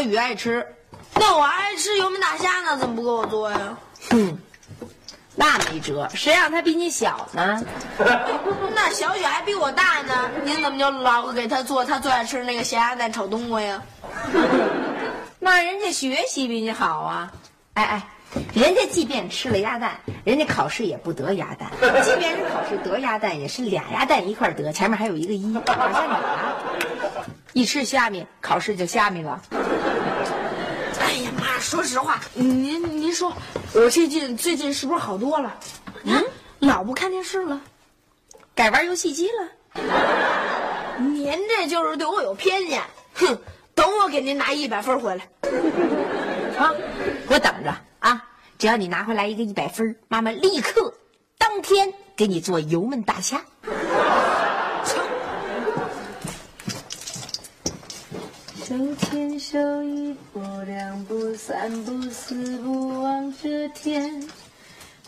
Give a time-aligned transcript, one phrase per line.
[0.00, 0.66] 小雨爱吃，
[1.16, 3.76] 那我爱吃油焖大虾呢，怎么不给我做呀？
[4.08, 4.38] 哼，
[5.34, 7.62] 那没辙，谁让他比你小呢？
[8.74, 13.82] 那小雨还比我大呢，您怎么就老给他做他最爱吃的那个咸鸭蛋炒冬瓜呀？
[15.38, 17.30] 那人家学习比你好啊！
[17.74, 18.02] 哎哎，
[18.54, 21.68] 人家即便吃了鸭蛋，人家考试也不得鸭蛋；
[22.02, 25.54] 即便是考试得鸭蛋，也是俩鸭蛋一块得，前面还有一个一？
[27.52, 29.42] 一吃虾米，考试就虾米了。
[31.60, 33.32] 说实话，您您说，
[33.74, 35.54] 我最近最近是不是好多了？
[36.04, 36.24] 嗯，
[36.58, 37.60] 老不看电视了，
[38.54, 39.82] 改玩游戏机了。
[40.98, 42.82] 您这就是对我有偏见。
[43.14, 43.38] 哼！
[43.74, 45.28] 等我给您拿一百分回来。
[46.58, 46.74] 啊，
[47.28, 48.24] 我等着啊！
[48.58, 50.92] 只要你拿回来一个一百分，妈妈立刻
[51.38, 53.40] 当天给你做油焖大虾。
[58.70, 64.24] 手牵手，一步两步三步四步望着天，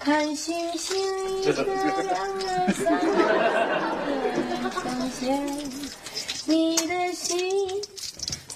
[0.00, 0.96] 看星星，
[1.42, 5.46] 一个两个三个呈现
[6.44, 7.80] 你的心，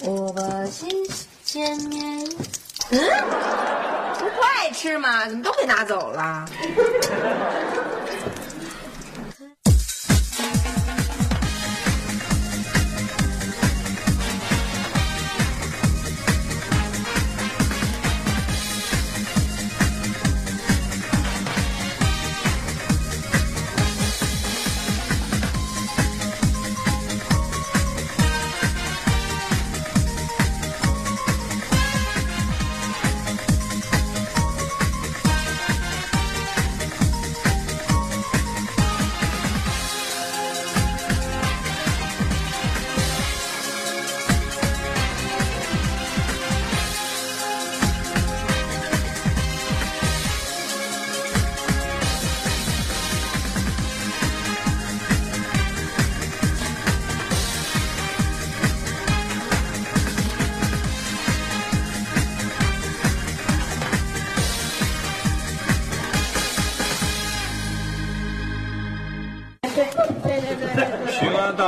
[0.00, 0.90] 我把心
[1.44, 2.28] 见面。
[2.90, 2.98] 嗯，
[4.18, 5.28] 不是不爱吃吗？
[5.28, 6.44] 怎么都给拿走了？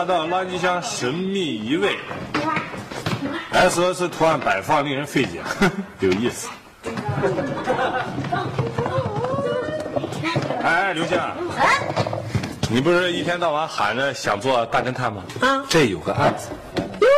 [0.08, 1.98] 平安大道垃圾箱神秘移位
[3.52, 5.42] ，SOS 图案摆放令人费解，
[6.00, 6.48] 有意思。
[10.62, 11.20] 哎，刘星，
[12.70, 15.22] 你不是一天到晚喊着想做大侦探吗？
[15.40, 16.48] 啊这有个案子，
[17.02, 17.08] 哟，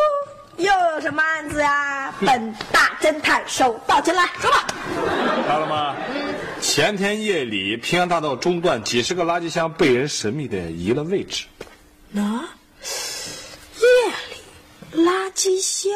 [0.57, 2.13] 又有什么案子呀？
[2.27, 4.67] 本大侦探手到擒来，说吧。
[5.47, 5.95] 看了吗？
[6.61, 11.45] 前天夜里，平安大道中段几十个垃圾箱被人神秘的移了位置。
[12.13, 12.47] 那夜里
[14.95, 15.93] 垃圾箱，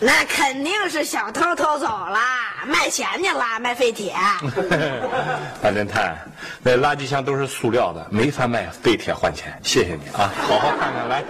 [0.00, 2.18] 那肯定是小偷偷走了，
[2.66, 4.14] 卖钱去了，卖废铁。
[5.60, 6.16] 大侦探，
[6.62, 9.60] 那垃圾箱都是塑料的，没法卖废铁换钱。
[9.64, 11.24] 谢谢你啊，好好看看来。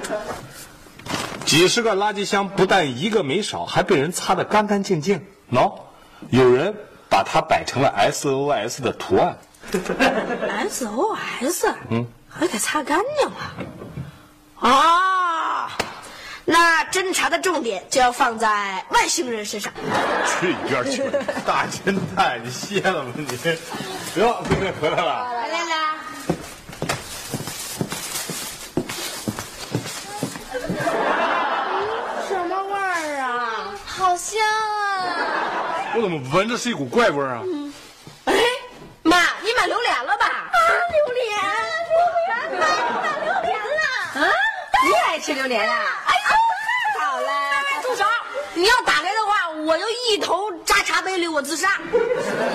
[1.47, 5.25] 几十个垃圾箱，不但一个没少，还被人擦得干干净净。
[5.51, 5.81] 喏、
[6.29, 6.75] 有人
[7.09, 9.39] 把它摆成了 SOS 的图案。
[10.71, 13.35] SOS，嗯，还给擦干净了。
[14.61, 15.71] 啊，
[16.45, 19.73] 那侦查的重点就要放在外星人身上。
[20.41, 21.03] 去一边去！
[21.47, 23.25] 大侦探，你歇了吧你？
[24.21, 25.29] 哟，妹妹回来了。
[25.29, 25.77] 回来了，
[32.29, 33.75] 什么味儿啊？
[33.87, 35.95] 好香啊！
[35.95, 37.43] 我怎么闻着是一股怪味儿啊？
[38.25, 38.35] 哎，
[39.03, 40.27] 妈，你买榴莲了吧？
[40.27, 40.59] 啊，
[40.91, 41.29] 榴莲，
[41.89, 42.67] 榴莲，买
[43.03, 43.83] 买榴莲了。
[44.21, 44.27] 啊，
[44.85, 45.85] 你也爱吃榴莲啊？
[46.07, 47.29] 哎呦，太好了！
[47.83, 48.03] 住手！
[48.55, 51.79] 你要打开的话，我就一头扎茶杯里，我自杀。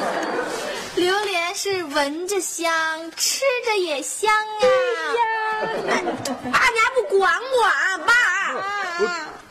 [0.96, 4.66] 榴莲是闻着香，吃着也香啊！
[5.62, 8.00] 哎爸，你还不管管？
[8.08, 8.14] 爸，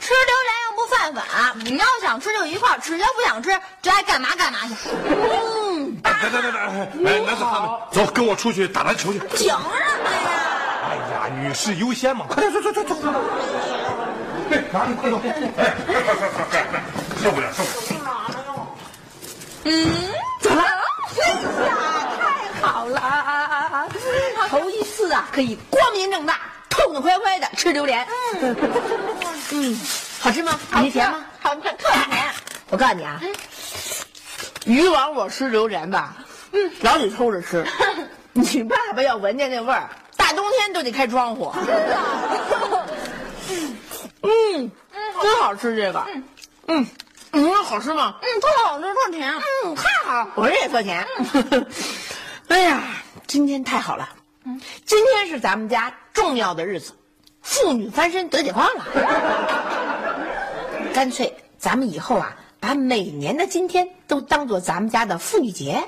[0.00, 4.74] 吃榴莲又不犯法，你要想吃就一块儿吃，要不想吃就爱干嘛干嘛去。
[5.06, 9.20] 嗯，来来来来，哎，男子汉们，走，跟我出去打篮球去。
[9.20, 9.86] 凭什么呀？
[11.40, 12.96] 女士优先嘛，快点走走走走。
[14.48, 15.20] 对，拿着快走，
[15.56, 16.82] 哎，快快快快快，
[17.22, 18.76] 受不了受不了。
[19.64, 19.88] 嗯，
[20.40, 20.68] 怎么了？
[21.22, 21.30] 哎
[21.66, 21.76] 呀，
[22.60, 23.88] 太好了！
[24.48, 28.06] 头一次啊，可以光明正大、痛痛快快的吃榴莲。
[28.40, 28.56] 嗯，
[29.52, 29.80] 嗯，
[30.20, 30.58] 好吃吗？
[30.80, 31.24] 你甜吗？
[31.40, 32.30] 好吃，特甜。
[32.70, 33.20] 我告诉你啊，
[34.64, 36.16] 以往我吃榴莲吧，
[36.52, 37.64] 嗯，老得偷着吃。
[38.32, 39.88] 你爸爸要闻见那味儿，
[40.22, 41.52] 大冬天都得开窗户。
[41.66, 41.98] 真的。
[44.22, 44.70] 嗯，
[45.20, 46.06] 真好吃这个。
[46.68, 46.86] 嗯，
[47.32, 48.14] 嗯，好吃吗？
[48.22, 49.34] 嗯，特好吃，特甜。
[49.64, 51.04] 嗯，太好，我这也特甜。
[52.46, 52.84] 哎呀，
[53.26, 54.08] 今天太好了。
[54.44, 56.92] 嗯，今天是咱们家重要的日子，
[57.42, 58.84] 妇女翻身得解放了。
[60.94, 65.82] 干脆咱们以后啊，把每年的今天都当做咱们家的妇女节，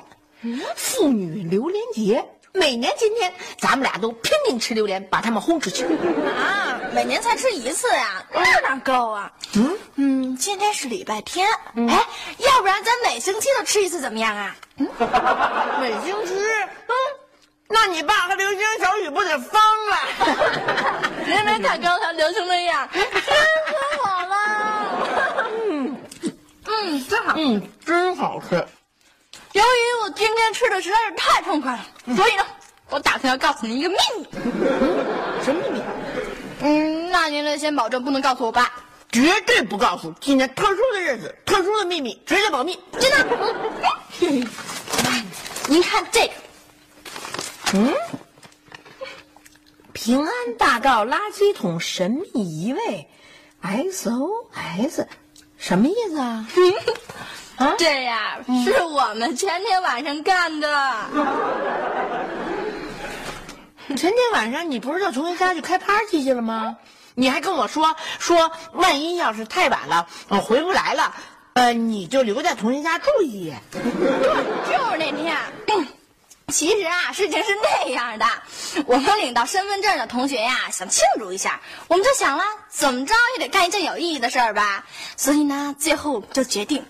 [0.75, 2.25] 妇女榴莲节。
[2.57, 5.85] 每年今天，咱们俩都拼命吃榴莲，把他们轰出去。
[5.85, 9.31] 啊，每年才吃一次呀，那哪够啊？
[9.57, 12.07] 嗯嗯，今天是礼拜天，哎，
[12.39, 14.55] 要不然咱每星期都吃一次怎么样啊？
[14.77, 14.89] 嗯
[15.81, 16.35] 每星期？
[16.35, 16.95] 嗯，
[17.69, 19.61] 那你爸和流星小雨不得疯
[19.91, 19.99] 了？
[21.27, 23.35] 您没看刚才流星那样，真可
[24.03, 24.37] 我了。
[25.67, 25.97] 嗯
[26.67, 28.65] 嗯，真好，嗯，真好吃。
[29.55, 31.87] 由于我今天吃的实在是太痛快了，
[32.17, 32.45] 所以呢，
[32.91, 34.27] 我打算要告诉你一个秘密。
[35.45, 35.81] 什么秘密？
[36.61, 38.73] 嗯，那您得先保证不能告诉我爸，
[39.13, 40.13] 绝对不告诉。
[40.21, 42.77] 今天特殊的日子，特殊的秘密，绝对保密。
[42.99, 43.25] 真的。
[45.69, 46.33] 您看这个，
[47.75, 47.95] 嗯，
[49.93, 53.09] 平安大道垃圾桶神秘移位
[53.63, 55.07] ，SOS，
[55.57, 56.45] 什么意思啊？
[57.57, 60.69] 啊，这呀是我们前天晚上干的。
[63.89, 66.77] 前天晚上你不是到同学家去开 party 去了吗？
[67.15, 71.15] 你还跟我说说，万一要是太晚了，我回不来了，
[71.53, 73.57] 呃，你就留在同学家住一夜。
[73.71, 73.81] 对，
[74.67, 75.37] 就是那天。
[76.49, 78.27] 其实啊，事情是那样的，
[78.87, 84.85] 我们领到身份证的同学呀，想庆祝一下，我们就想了，怎么着也得干一件有意义的事儿吧。
[85.17, 86.85] 所以呢，最后就决定，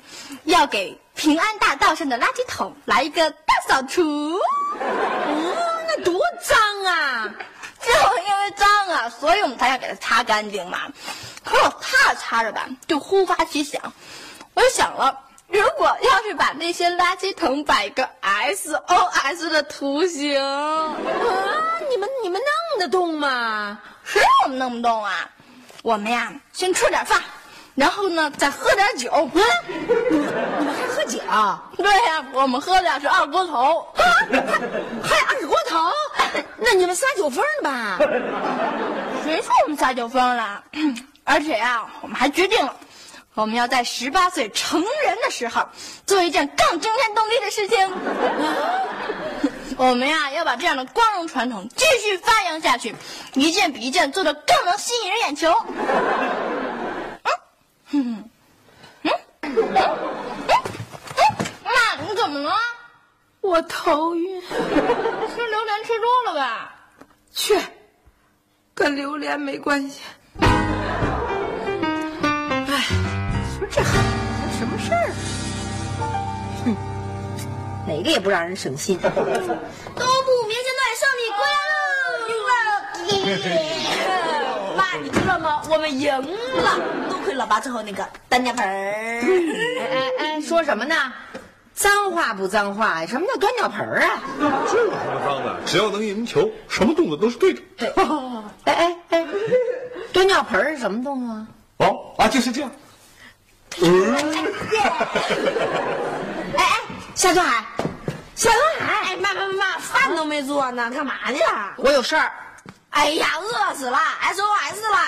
[0.45, 4.03] 要给平安大道上的垃圾桶来一个大扫除。
[4.03, 7.35] 哦，那多脏啊！
[7.81, 10.81] 就因为脏啊，所以我们才要给它擦干净嘛。
[11.45, 13.93] 可我擦着擦着吧，就忽发奇想，
[14.55, 15.21] 我就想了。
[15.55, 20.97] 如果要是把那些垃圾桶摆个 SOS 的图形，啊，
[21.89, 23.79] 你们你们弄得动吗？
[24.03, 25.31] 谁让我们弄不动啊？
[25.85, 27.23] 我们呀，先吃点饭，
[27.77, 29.13] 然后呢，再喝点酒。
[29.13, 29.31] 啊，
[30.11, 31.21] 你们还喝酒？
[31.77, 33.87] 对呀，我们喝的是二锅头。
[33.95, 35.79] 还二锅头？
[36.59, 37.97] 那你们撒酒疯了吧？
[39.23, 40.65] 谁说我们撒酒疯了？
[41.23, 42.75] 而且呀，我们还决定了。
[43.35, 45.67] 我们要在十八岁成人的时候，
[46.07, 47.91] 做一件更惊天动地的事情。
[49.77, 52.95] 我们呀，要把这样的光荣传统继续发扬下去，
[53.35, 55.53] 一件比一件做的更能吸引人眼球。
[57.91, 58.25] 嗯，
[59.03, 59.73] 嗯，嗯，
[61.65, 62.55] 妈，你怎么了？
[63.41, 66.73] 我头晕，吃榴莲吃多了吧？
[67.33, 67.59] 去，
[68.75, 70.01] 跟榴莲没关系。
[73.75, 75.11] 这孩子什么事儿？
[76.65, 76.77] 哼，
[77.89, 78.97] 哪个也不让人省心。
[79.03, 81.43] 东部明星队胜利归
[82.47, 82.55] 了！
[84.77, 85.61] 妈，你知道吗？
[85.69, 86.79] 我们赢了，
[87.11, 88.71] 多亏老爸最后那个端尿盆儿。
[88.71, 90.95] 哎哎哎，说什么呢？
[91.75, 93.05] 脏话不脏话？
[93.05, 94.23] 什么叫端尿盆儿啊？
[94.39, 95.57] 这有什么脏的？
[95.67, 97.61] 只要能赢球，什么动作都是对的。
[98.67, 99.27] 哎哎哎，
[100.13, 101.47] 端尿盆是什么动作啊？
[101.79, 102.71] 哦啊，就是这样。
[103.83, 103.89] 哎
[106.57, 106.81] 哎，
[107.15, 107.65] 夏东海，
[108.37, 111.75] 夏东海，哎妈妈妈妈，饭都没做呢，干嘛去了？
[111.79, 112.31] 我有事儿。
[112.91, 114.99] 哎呀，饿死了，SOS 了。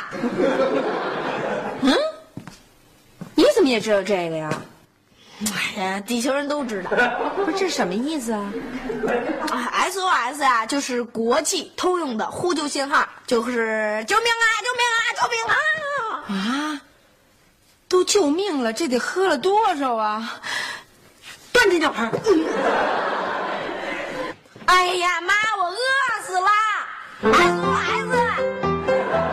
[1.83, 1.95] 嗯，
[3.37, 4.51] 你怎么也知道这个呀？
[5.77, 6.91] 哎呀，地球人都知道。
[7.37, 8.53] 不是这什么意思啊？
[9.51, 15.55] 啊，SOS 啊，就是国际通用的呼救信号，就是救命啊，救命啊，救命啊！
[16.29, 16.81] 啊？
[17.89, 20.41] 都救命了，这得喝了多少啊！
[21.53, 22.11] 端这尿盆。
[24.67, 25.77] 哎呀妈，我饿
[26.25, 26.49] 死了
[27.23, 28.13] ！SOS！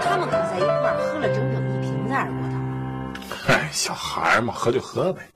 [0.03, 3.51] 他们可在一块儿喝了整整一瓶子二锅头。
[3.51, 5.27] 哎，小孩嘛，喝就喝呗。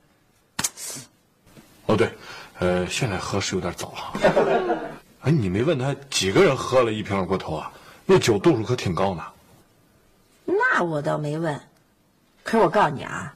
[1.86, 2.12] 哦对，
[2.60, 4.12] 呃，现在喝是有点早哈。
[5.22, 7.72] 哎，你没问他几个人喝了一瓶二锅头啊？
[8.06, 9.24] 那酒度数可挺高呢。
[10.44, 11.60] 那我倒没问。
[12.48, 13.34] 可是我告诉你啊，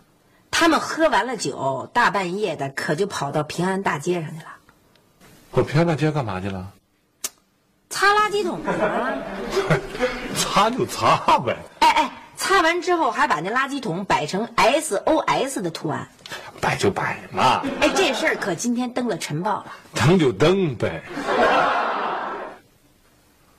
[0.51, 4.47] 他们喝完了酒，大半夜的可就跑到平安大街上去了，
[5.51, 6.73] 我平安大街干嘛去了？
[7.91, 9.13] 擦垃圾桶啊！
[10.35, 16.09] 擦就擦呗，哎哎，擦完之后还把那垃圾桶摆成 SOS 的图案。
[16.59, 19.67] 摆就摆嘛，哎，这事儿可今天登了晨报了。
[19.95, 21.03] 登就登呗。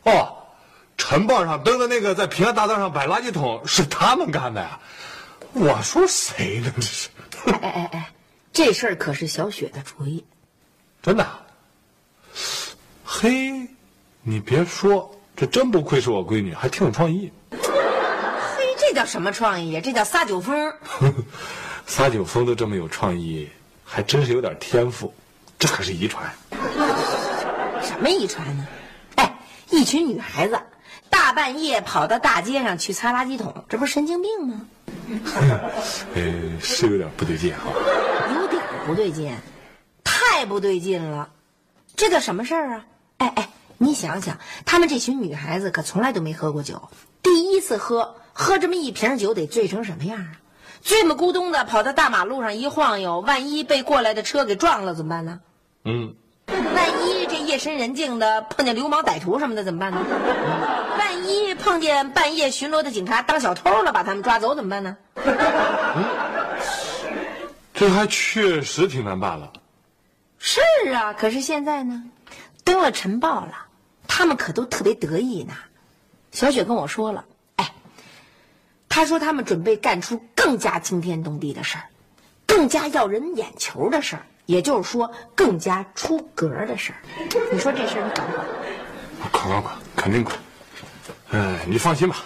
[0.01, 0.33] 哦，
[0.98, 4.79] 晨报上登的那个在平安大道上摆垃圾桶是他们干的呀？
[5.53, 6.74] 我说谁呢？
[6.75, 7.10] 这是
[7.45, 8.10] 哎哎哎，
[8.51, 10.25] 这事儿可是小雪的主意。
[11.01, 11.41] 真的啊？
[13.05, 13.67] 嘿，
[14.22, 17.31] 你别说，这真不愧是我闺女，还挺有创意。
[17.51, 19.81] 嘿，这叫什么创意呀？
[19.83, 20.74] 这叫撒酒疯。
[21.86, 23.50] 撒酒疯都这么有创意，
[23.83, 25.13] 还真是有点天赋。
[25.60, 26.33] 这可是遗传。
[27.81, 28.67] 什么遗传呢？
[29.15, 29.38] 哎，
[29.69, 30.60] 一群女孩子
[31.13, 34.65] 大半夜跑到大街上去擦垃圾桶，这不是神经病吗？
[36.15, 37.72] 呃， 是有点不对劲哈。
[38.36, 39.32] 有点不对劲，
[40.03, 41.29] 太不对劲了。
[41.96, 42.86] 这叫什么事儿啊？
[43.17, 46.89] 哎哎，你想想，他们这群女孩子可从来都没喝过酒，
[47.22, 50.32] 第一次喝，喝这么一瓶酒得醉成什么样啊？
[50.82, 55.39] 醉么咕咚的跑到大马路上一晃悠，万一被过来的车给撞了怎么办呢？
[55.86, 56.15] 嗯，
[56.48, 57.23] 万一这
[57.53, 60.01] 夜深人静的碰见流氓歹徒什么的怎么办呢？
[60.98, 64.98] 万一碰见半夜巡逻的警察当小偷了，把他们抓走怎么办呢？
[67.72, 69.53] 这还确实挺难办了。
[70.39, 70.62] 是
[70.95, 72.03] 啊，可是现在呢，
[72.63, 73.53] 登了晨报了，
[74.07, 75.53] 他们可都特别得意呢。
[76.31, 77.24] 小雪跟我说了，
[77.57, 77.72] 哎，
[78.89, 81.83] 她说他们准备干出更加惊天动地的事儿，
[82.48, 86.98] 更加要人眼球的事儿，也就是说，更加出格的事儿。
[87.52, 88.46] 你说这事儿你管不管？
[89.32, 90.36] 管管管，肯定管。
[91.32, 92.18] 哎，你放心吧，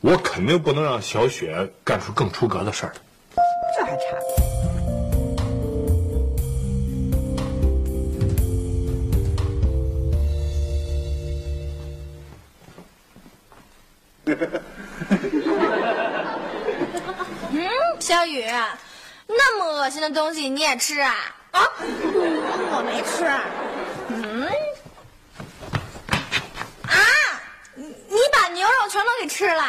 [0.00, 2.92] 我肯定不能让小雪干出更出格的事儿
[3.34, 3.42] 来。
[3.76, 4.00] 这还差。
[17.50, 18.44] 嗯，小雨，
[19.26, 21.14] 那么恶心的东西你也吃啊？
[21.58, 21.70] 啊，
[22.70, 23.24] 我没吃。
[24.08, 24.48] 嗯，
[26.86, 26.96] 啊，
[27.74, 29.64] 你你把牛肉全都给吃了？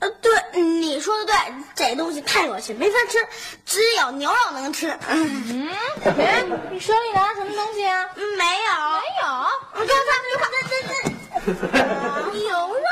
[0.00, 1.34] 呃，对，你说的对，
[1.74, 3.26] 这东西太恶心，没法吃，
[3.64, 4.90] 只有牛肉能吃。
[5.08, 5.70] 嗯，嗯，
[6.18, 8.10] 哎，你手里拿什么东西啊？
[8.14, 9.80] 没有，没有。
[9.80, 12.82] 你看看，你看，这这这，牛肉？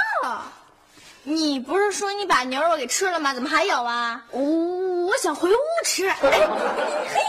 [1.24, 3.34] 你不是说你把牛肉给吃了吗？
[3.34, 4.22] 怎么还有啊？
[4.30, 4.40] 我
[5.06, 6.08] 我想回屋吃。
[6.08, 7.20] 哎，嘿，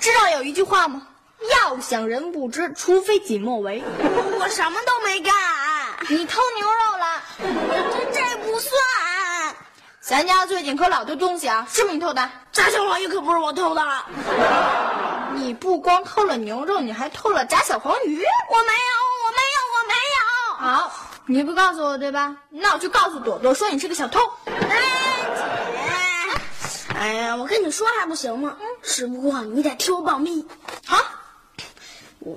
[0.00, 1.02] 知道有一句话吗？
[1.62, 3.82] 要想人不知，除非己莫为。
[4.40, 5.34] 我什么都没干，
[6.08, 7.22] 你偷牛肉了？
[7.92, 8.72] 这这不算。
[10.00, 12.30] 咱家最近可老丢东西啊，是不是你偷的？
[12.50, 13.82] 炸小黄鱼可不是我偷的，
[15.34, 18.16] 你不光偷了牛肉，你还偷了炸小黄鱼。
[18.16, 20.66] 我没有，我没有，我没有。
[20.66, 20.92] 好，
[21.26, 22.36] 你不告诉我对吧？
[22.50, 24.20] 那我就告诉朵朵说你是个小偷。
[26.98, 28.56] 哎，呀，我跟你说还不行吗？
[28.82, 30.44] 只不过你得替我保密。
[30.84, 30.98] 好，
[32.18, 32.36] 我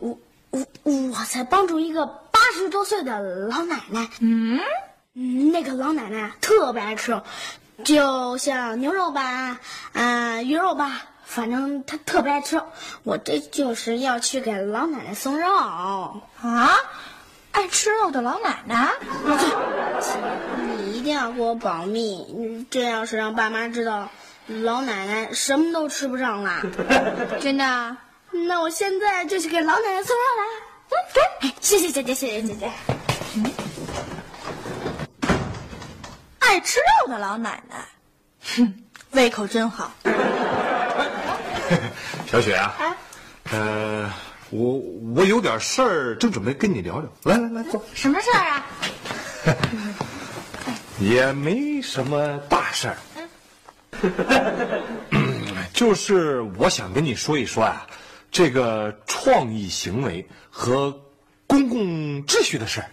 [0.00, 4.08] 我我我在帮助一个八十多岁的老奶奶。
[4.20, 4.58] 嗯，
[5.12, 7.22] 嗯，那个老奶奶特别爱吃肉，
[7.84, 9.60] 就像牛肉吧，
[9.92, 12.64] 啊、鱼肉吧，反正她特别爱吃肉。
[13.02, 15.54] 我这就是要去给老奶奶送肉。
[15.54, 16.70] 啊，
[17.52, 18.90] 爱吃肉的老奶奶。
[20.56, 24.08] 你一定要给我保密，嗯这要是让爸妈知道，
[24.46, 26.62] 老奶奶什么都吃不上了。
[27.40, 27.96] 真的啊？
[28.30, 30.44] 那我现在就去给老奶奶送肉来。
[31.42, 32.70] 嗯，谢谢姐姐，谢谢姐姐。
[36.38, 37.76] 爱吃肉的老奶奶，
[38.56, 39.92] 哼，胃口真好。
[42.30, 42.74] 小雪啊，
[43.50, 44.10] 呃，
[44.50, 44.78] 我
[45.14, 47.08] 我有点事儿，正准备跟你聊聊。
[47.24, 47.82] 来来来，坐。
[47.94, 48.66] 什么事儿啊？
[51.00, 52.96] 也没什么大事儿，
[55.72, 57.86] 就是我想跟你说一说啊，
[58.30, 60.90] 这个创意行为和
[61.46, 62.90] 公共秩序的事儿。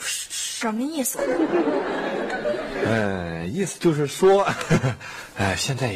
[0.00, 1.18] 什么意思？
[2.86, 4.46] 嗯，意思就是说，
[5.36, 5.94] 哎，现在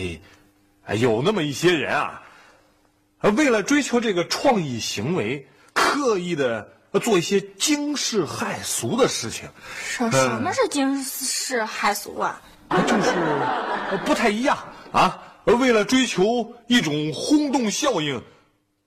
[0.84, 2.22] 哎有那么一些人啊，
[3.20, 6.68] 呃为了追求这个创意行为，刻意的
[7.02, 9.48] 做一些惊世骇俗的事情。
[9.84, 12.40] 什什么是惊世骇俗啊？
[12.86, 13.10] 就是
[13.90, 14.56] 呃不太一样
[14.92, 15.22] 啊。
[15.44, 18.22] 呃为了追求一种轰动效应，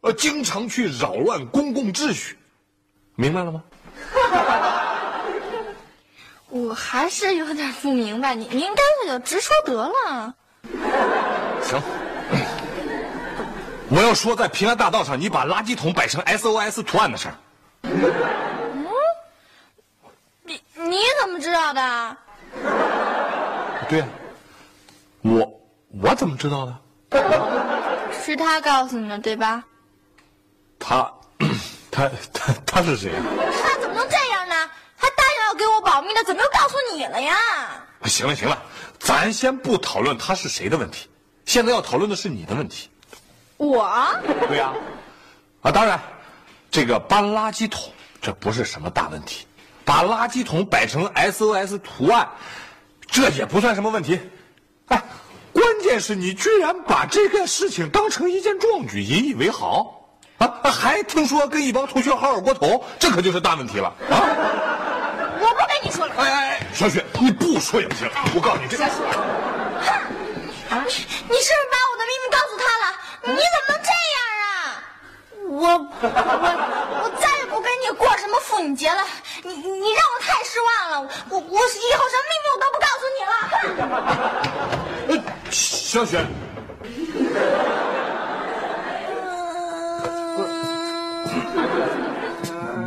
[0.01, 2.37] 呃，经常去扰乱公共秩序，
[3.15, 3.63] 明白了吗？
[6.49, 10.35] 我还是有点不明白，你您干脆就直说得了。
[11.63, 11.81] 行，
[13.93, 17.35] 我要说在平安大道上你把垃圾桶摆成 SOS 图案的事儿。
[20.43, 22.17] 你你怎么知道的？
[23.87, 24.07] 对呀、
[25.21, 25.61] 我
[26.01, 26.75] 我怎么知道的？
[28.25, 29.63] 是他告诉你的对吧？
[30.79, 31.13] 他
[31.91, 33.21] 他他他是谁啊？
[33.61, 34.55] 他怎么能这样呢？
[34.97, 37.35] 他答应要给我保密的，怎么又告诉你了呀？
[38.05, 38.59] 行了行了，
[38.97, 41.07] 咱先不讨论他是谁的问题，
[41.45, 42.89] 现在要讨论的是你的问题。
[43.63, 43.89] 我
[44.47, 44.73] 对呀、
[45.61, 45.99] 啊，当然，
[46.69, 47.91] 这个搬垃圾桶
[48.21, 49.47] 这不是什么大问题，
[49.85, 52.27] 把垃圾桶摆成 SOS 图案，
[53.07, 54.19] 这也不算什么问题。
[54.89, 55.01] 哎，
[55.53, 60.07] 关键是你居然把这个事情当成一件壮举，引以为豪
[60.39, 60.59] 啊！
[60.63, 64.19] 还听说跟一帮同学好好过头，这可就是大问题了啊！
[65.39, 68.77] 我不跟你说了，哎哎哎，小雪，你不说也不行，我告诉你这。
[70.75, 72.85] 你是不是把我的秘密告诉他了？
[73.25, 74.83] 你怎么能这样啊？
[75.49, 76.05] 我我
[77.03, 79.05] 我再也不跟你过什么妇女节了，
[79.43, 83.33] 你你让我太失望了，我我以后什么秘密我都不告诉你了。
[85.07, 85.11] 呃
[85.51, 86.25] 小雪，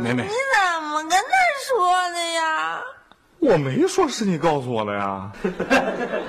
[0.01, 1.17] 梅梅，怎么跟他
[1.67, 2.81] 说的呀？
[3.39, 5.31] 我没说是你告诉我的呀。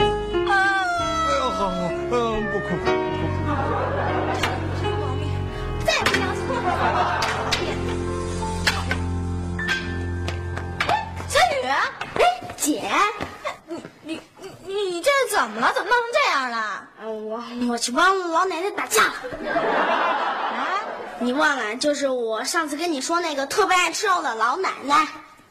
[12.69, 12.83] 姐，
[13.67, 14.21] 你你
[14.67, 15.73] 你你这是怎么了？
[15.73, 16.87] 怎么弄成这样了？
[17.01, 19.13] 呃我我去帮老奶奶打架了。
[19.51, 20.85] 啊？
[21.19, 25.09] 你忘了，就是我上次跟你说那个特别爱吃肉的老奶奶，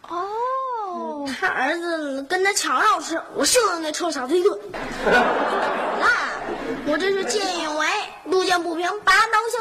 [0.08, 4.60] 哦，他儿子跟他抢肉吃，我训了那臭小子一顿。
[6.00, 6.08] 那
[6.86, 7.88] 我这是见义勇为，
[8.26, 9.60] 路见不平拔刀相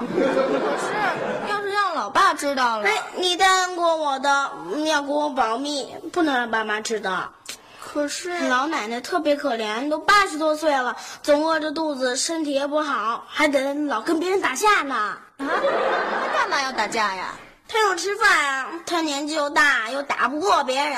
[0.00, 0.16] 助。
[0.16, 7.32] 可是要是让老爸知道了，哎，你答应过我的，你要给我保密，不能让爸妈知道。
[7.80, 14.94] 可是老奶奶特别可怜，都八十多岁了，总饿着肚子，身体也不好，还得老跟别人打架呢。
[14.94, 17.34] 啊，他干嘛要打架呀？
[17.66, 20.96] 她要吃饭啊，她年纪又大，又打不过别人。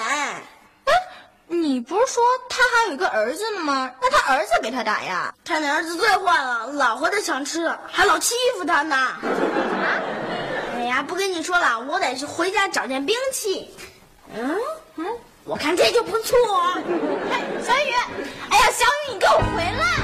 [1.51, 3.91] 哎，你不是说他还有一个儿子呢吗？
[4.01, 5.35] 那他儿子给他打呀？
[5.45, 8.97] 他那儿子最坏了，老和他抢吃的，还老欺负他呢。
[10.77, 13.69] 哎呀，不跟你说了，我得去回家找件兵器。
[14.33, 14.57] 嗯
[14.95, 15.05] 嗯，
[15.45, 16.39] 我看这就不错。
[17.29, 17.93] 嘿，小雨，
[18.49, 20.00] 哎呀，小雨，你给我回来！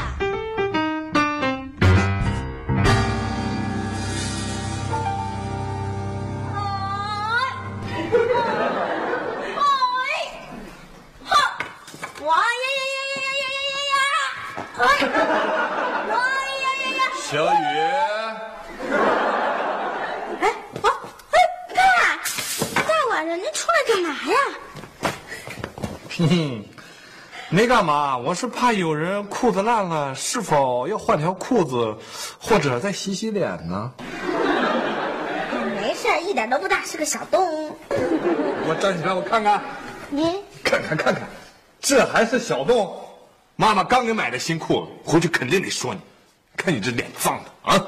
[27.66, 31.96] 没干嘛，我是怕有人裤子烂了，是否要换条裤子，
[32.38, 33.90] 或者再洗洗脸呢？
[35.74, 37.76] 没事，一点都不大，是个小洞。
[37.90, 39.60] 我站起来，我看看，
[40.10, 41.22] 你看看看看，
[41.80, 42.96] 这还是小洞。
[43.56, 46.00] 妈妈刚给买的新裤子，回去肯定得说你，
[46.56, 47.84] 看你这脸脏的啊！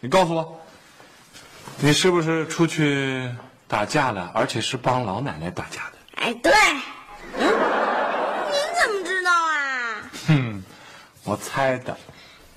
[0.00, 0.60] 你告诉我，
[1.76, 3.28] 你是不是出去
[3.68, 6.22] 打架了，而且是帮老奶奶打架的？
[6.22, 6.50] 哎，对，
[7.36, 10.10] 嗯，您怎么知道啊？
[10.28, 10.62] 哼，
[11.24, 11.96] 我猜的。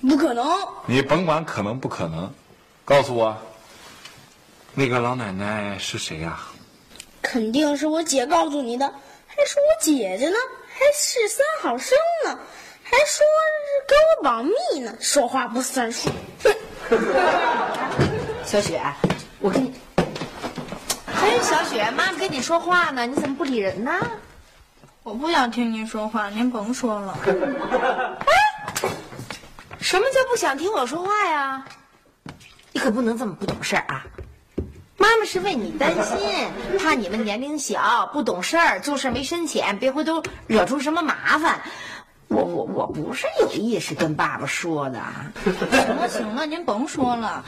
[0.02, 0.46] 不可能，
[0.86, 2.32] 你甭管可能不可能，
[2.86, 3.36] 告诉我，
[4.74, 6.40] 那个老奶奶是谁呀、
[7.22, 8.86] 肯定是我姐告诉你的，
[9.26, 10.36] 还说我姐姐呢，
[10.68, 12.40] 还是三好生呢，
[12.84, 16.12] 还说是给我保密呢，说话不算数。
[16.44, 16.54] 哼，
[18.46, 18.80] 小雪，
[19.40, 19.74] 我跟你，
[21.08, 23.92] 哎，小雪，妈妈跟你说话呢，你怎么不理人呢？
[25.02, 27.18] 我不想听您说话，您甭说了。
[29.88, 31.66] 什么叫不想听我说话呀？
[32.74, 34.06] 你可不能这么不懂事儿啊！
[34.98, 41.62] 妈妈是为你担心，怕你们年龄小不懂事儿，做事没深浅，别回头惹出什么麻烦。
[42.28, 45.32] 我我我不是有意识跟爸爸说的啊。
[45.72, 47.46] 行了行了，您甭说了，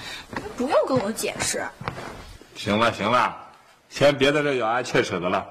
[0.56, 1.62] 不用跟我解释。
[2.56, 3.36] 行了行了，
[3.89, 5.45] 先别在这咬牙切齿的了。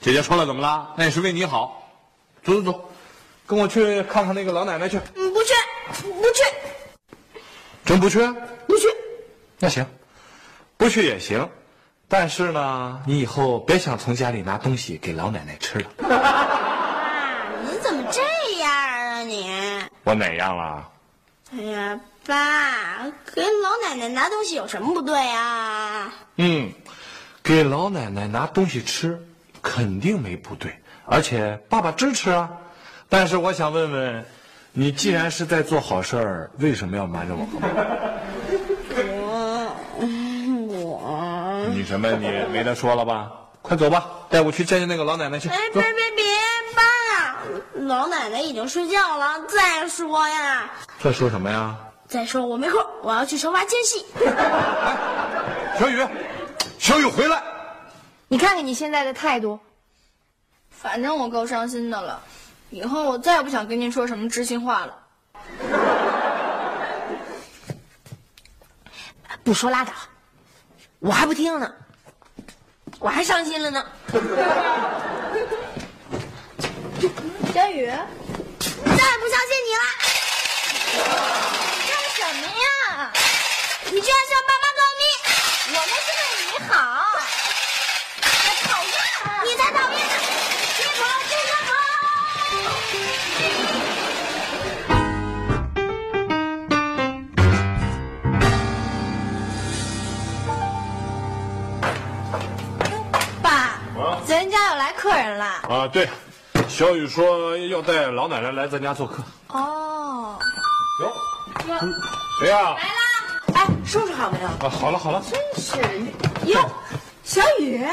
[0.00, 0.94] 姐姐说了怎么了？
[0.96, 1.90] 那也是为你好。
[2.44, 2.88] 走走走，
[3.48, 4.96] 跟我去看看那个老奶奶去。
[5.16, 5.52] 嗯，不去，
[5.92, 6.42] 不去，
[7.84, 8.18] 真不去？
[8.66, 8.86] 不去。
[9.58, 9.86] 那行，
[10.76, 11.48] 不去也行。
[12.08, 15.90] 但是呢，你以后别想从家里拿东西给老奶奶吃了。
[15.98, 18.20] 爸， 你怎么这
[18.58, 19.48] 样啊你？
[20.04, 20.88] 我哪样了？
[21.52, 26.12] 哎呀，爸，给老奶奶拿东西有什么不对啊？
[26.36, 26.72] 嗯，
[27.42, 29.20] 给老奶奶拿东西吃，
[29.62, 32.50] 肯定没不对，而且爸爸支持啊。
[33.08, 34.24] 但是我想问问，
[34.72, 37.44] 你既然是在做好事儿，为什么要瞒着我？
[38.96, 40.06] 我
[40.68, 42.10] 我，你什么？
[42.12, 43.32] 你没得说了吧？
[43.62, 45.48] 快走吧，带我去见见那个老奶奶去。
[45.48, 46.24] 哎，走别别别，
[46.76, 47.42] 爸，
[47.84, 49.40] 老奶奶已经睡觉了。
[49.48, 51.76] 再说呀，再说什么呀？
[52.06, 54.06] 再说我没空，我要去惩罚奸细。
[55.78, 56.06] 小雨，
[56.78, 57.42] 小雨回来。
[58.28, 59.58] 你看看你现在的态度，
[60.70, 62.22] 反正我够伤心的了，
[62.70, 64.94] 以后我再也不想跟您说什么知心话了。
[69.42, 69.92] 不说拉倒，
[71.00, 71.74] 我还不听呢，
[73.00, 73.84] 我还伤心了呢。
[77.52, 77.96] 小雨，再也
[79.18, 79.82] 不相信你了，
[81.88, 83.10] 干什么呀？
[83.86, 85.02] 你居然向爸妈告密！
[85.74, 86.08] 我那是
[105.68, 106.08] 啊，对，
[106.68, 109.22] 小雨说要带老奶奶来咱家做客。
[109.48, 110.38] 哦，
[111.00, 111.12] 哟，
[112.40, 112.76] 谁呀？
[113.54, 114.46] 哎，收拾好没有？
[114.46, 115.78] 啊，好了好了，真是
[116.44, 116.60] 哟，
[117.24, 117.92] 小雨啊，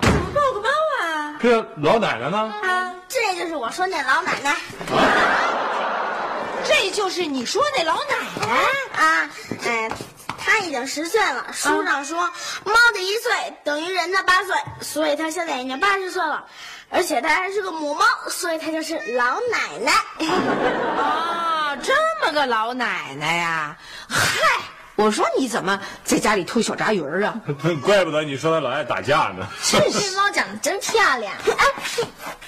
[0.00, 0.68] 怎么抱个猫
[1.02, 1.36] 啊？
[1.40, 2.38] 这老奶奶呢？
[2.38, 4.56] 啊，这就是我说那老奶奶
[6.64, 8.48] 这就是你说那老奶奶。
[9.02, 9.30] 啊，
[9.64, 9.90] 哎，
[10.50, 11.46] 她已经十岁了。
[11.52, 12.18] 书上说，
[12.64, 13.32] 猫的一岁
[13.62, 16.44] 等于人的八岁，所以他现在已经八十岁了，
[16.90, 19.92] 而且他还是个母猫，所以他就是老奶奶。
[20.98, 21.94] 哦， 这
[22.26, 23.76] 么个老奶奶呀！
[24.08, 24.18] 嗨，
[24.96, 27.40] 我说你怎么在家里偷小炸鱼儿啊？
[27.84, 29.46] 怪不得你说他老爱打架呢。
[29.62, 29.78] 这
[30.16, 31.32] 猫长得真漂亮。
[31.46, 31.66] 哎，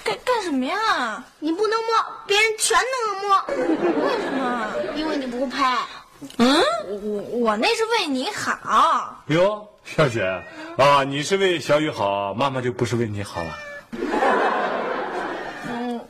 [0.02, 1.22] 干干什么呀？
[1.38, 4.74] 你不能摸，别人全能摸，为什么？
[4.96, 5.62] 因为你不配。
[6.38, 9.22] 嗯，我我那是为你好。
[9.26, 10.42] 哟，小雪
[10.78, 13.58] 啊，你是为小雨好，妈妈就不是为你好了。
[15.68, 16.00] 嗯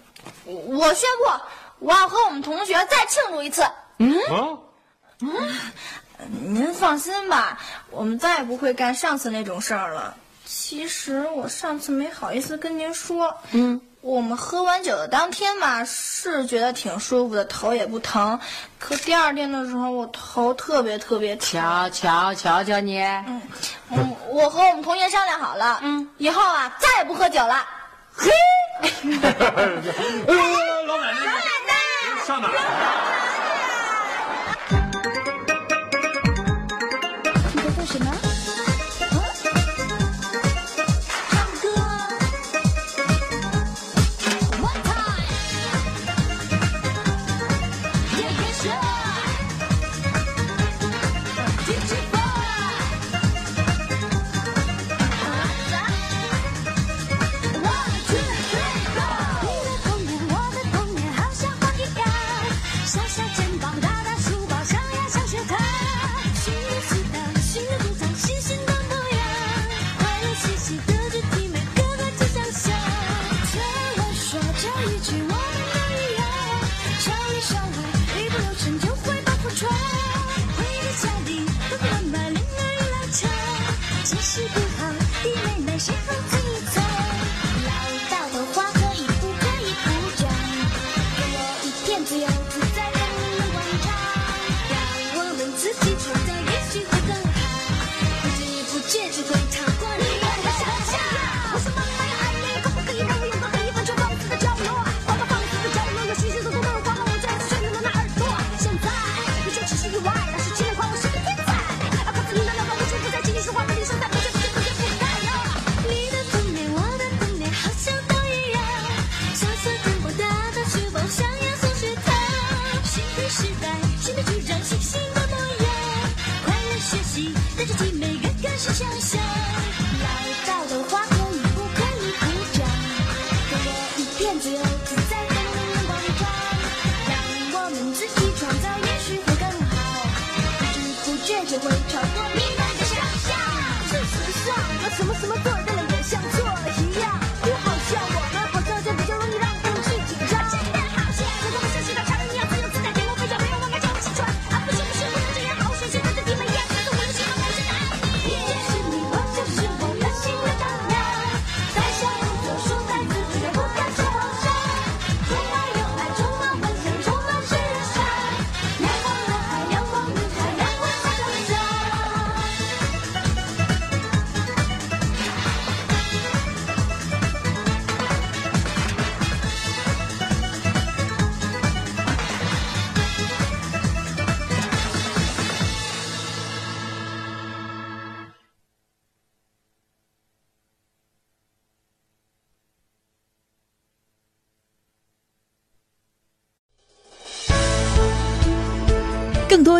[0.44, 3.62] 我宣布，我要和我们同学再庆祝一次。
[3.98, 4.18] 嗯
[5.20, 5.28] 嗯，
[6.40, 7.58] 您放心吧，
[7.90, 10.16] 我们再也不会干上次那种事儿了。
[10.44, 18.40] 其实我上次没好意思跟您说，嗯，我们喝完酒的当天嘛，是觉得挺舒服的，头也不疼。
[18.80, 21.48] 可第二天的时候，我头特别特别疼。
[21.48, 23.40] 瞧瞧瞧瞧你，嗯，
[24.28, 27.64] 我和我们同学商量好了，嗯，以后啊再也不喝酒了。
[28.12, 28.28] 嘿，
[30.26, 30.34] 呃，
[30.82, 32.48] 老奶奶，老奶奶上哪
[62.92, 63.51] 小小肩